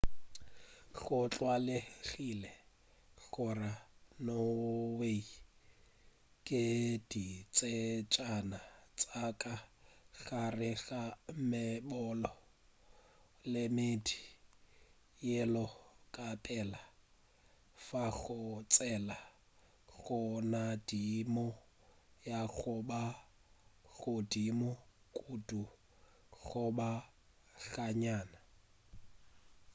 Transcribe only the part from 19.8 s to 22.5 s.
go nagadimo ya